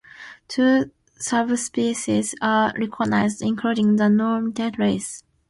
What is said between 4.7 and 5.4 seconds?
race.